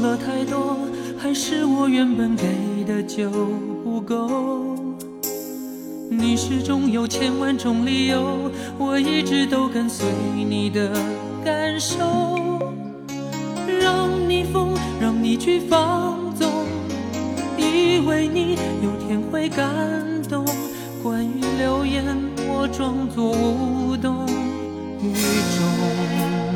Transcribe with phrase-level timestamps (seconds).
[0.00, 0.78] 了太多
[1.18, 2.44] 还是我原本给
[2.84, 3.30] 的就
[3.82, 4.76] 不够？
[6.10, 10.06] 你始终有千万种理由，我一直都跟随
[10.48, 10.90] 你的
[11.44, 12.68] 感受，
[13.80, 16.48] 让你疯，让你去放纵，
[17.56, 19.66] 以为你有天会感
[20.28, 20.44] 动。
[21.02, 22.04] 关于流言，
[22.48, 24.26] 我装作无动
[25.02, 25.12] 于
[25.56, 26.47] 衷，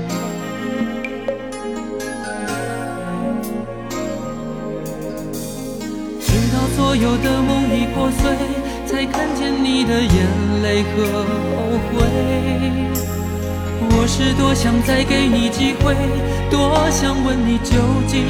[7.02, 8.22] 有的梦已破碎。
[8.92, 10.12] 才看见你的眼
[10.62, 11.24] 泪和
[11.56, 11.56] 后
[11.88, 11.96] 悔。
[13.94, 15.96] 我是多想再给你机会，
[16.50, 17.72] 多想问你究
[18.06, 18.22] 竟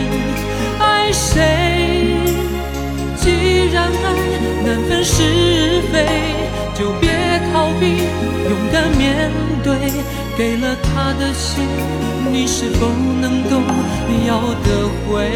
[0.78, 2.15] 爱谁。
[3.17, 4.06] 既然爱
[4.65, 6.06] 难分是非，
[6.78, 7.11] 就别
[7.53, 8.06] 逃避，
[8.48, 9.33] 勇敢面
[9.65, 9.75] 对。
[10.39, 11.67] 给了他的心，
[12.33, 12.87] 你是否
[13.20, 13.61] 能够
[14.28, 15.28] 要得回？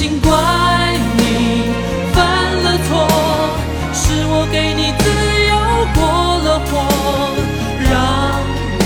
[0.00, 0.32] 尽管
[1.18, 1.22] 你
[2.14, 2.24] 犯
[2.64, 2.66] 了？
[2.88, 2.90] 错，
[3.92, 5.04] 是我给你自
[5.50, 5.52] 由
[5.94, 6.00] 过
[6.40, 6.72] 了火，
[7.84, 7.92] 让
[8.80, 8.82] 你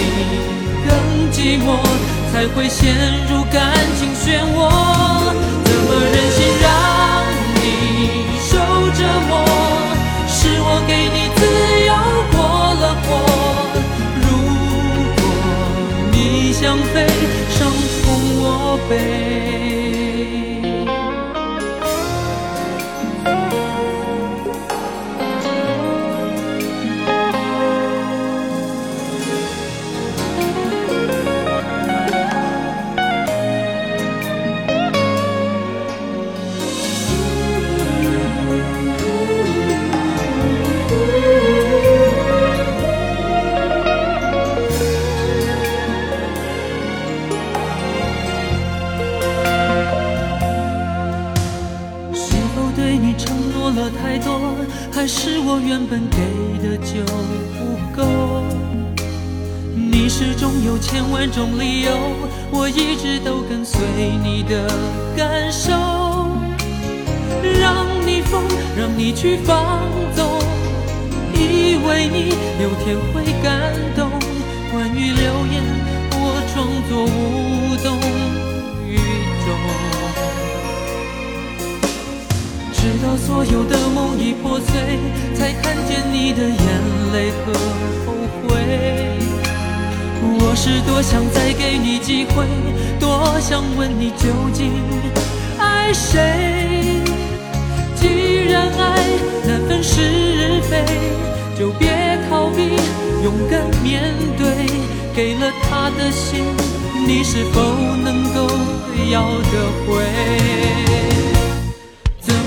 [0.83, 0.91] 更
[1.31, 1.79] 寂寞，
[2.33, 2.83] 才会陷
[3.31, 3.62] 入感
[3.97, 4.59] 情漩涡。
[5.62, 6.17] 怎么忍
[53.74, 54.55] 了太多
[54.92, 56.17] 还是我原本给
[56.62, 57.02] 的就
[57.58, 58.02] 不够？
[59.74, 61.90] 你始终有千万种理由，
[62.51, 63.80] 我一直都跟随
[64.23, 64.68] 你的
[65.17, 65.73] 感受，
[67.61, 68.42] 让你疯，
[68.77, 69.80] 让你去放
[70.14, 70.24] 纵，
[71.34, 72.30] 以为你
[72.63, 74.11] 有天会感动。
[74.70, 75.63] 关于流言，
[76.13, 77.98] 我装作无动
[82.84, 84.98] 直到所有的梦已破碎，
[85.34, 86.58] 才看见你的眼
[87.14, 87.55] 泪和
[88.05, 88.12] 后
[88.42, 88.50] 悔。
[90.20, 92.45] 我是多想再给你机会，
[93.00, 94.70] 多想问你究竟
[95.56, 97.00] 爱谁。
[97.96, 99.01] 既然爱
[99.46, 100.84] 难分是非，
[101.58, 101.89] 就别
[102.28, 102.77] 逃避，
[103.24, 104.45] 勇敢面对。
[105.16, 106.45] 给了他的心，
[107.06, 107.62] 你是否
[108.05, 108.46] 能够
[109.11, 111.23] 要得回？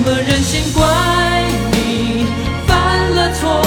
[0.08, 0.88] 怎么忍心怪
[1.74, 2.26] 你
[2.66, 2.72] 犯
[3.12, 3.60] 了错？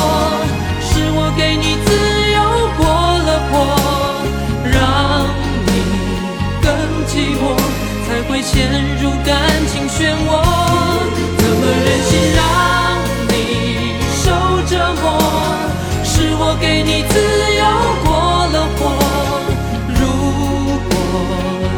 [0.80, 1.92] 是我给你自
[2.32, 2.40] 由
[2.78, 2.82] 过
[3.28, 3.52] 了火，
[4.64, 5.28] 让
[5.66, 5.68] 你
[6.62, 6.72] 更
[7.04, 7.44] 寂寞，
[8.06, 9.36] 才会陷入感
[9.68, 10.40] 情漩涡。
[11.36, 12.40] 怎么忍心让
[13.28, 14.24] 你受
[14.66, 15.04] 折磨？
[16.02, 17.14] 是我给你自
[17.60, 17.62] 由
[18.02, 18.08] 过
[18.46, 18.80] 了火，
[20.00, 20.00] 如
[20.88, 20.90] 果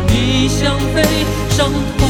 [0.07, 1.03] 你想飞，
[1.51, 1.67] 伤
[1.99, 2.02] 痛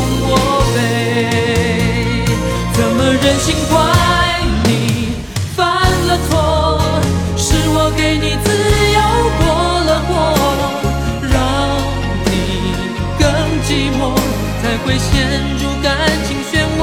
[14.84, 15.08] 会陷
[15.58, 15.96] 入感
[16.26, 16.80] 情漩涡。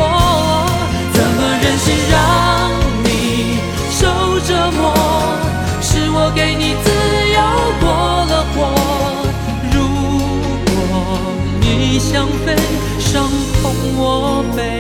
[1.13, 2.15] 怎么忍心让
[3.03, 3.07] 你
[3.91, 3.99] 受
[4.47, 4.83] 折磨？
[5.81, 6.87] 是我给你自
[7.33, 7.37] 由
[7.79, 7.87] 过
[8.25, 8.57] 了火，
[9.71, 9.77] 如
[10.65, 10.73] 果
[11.61, 12.55] 你想飞，
[12.99, 13.29] 伤
[13.61, 13.63] 痛
[13.97, 14.78] 我背。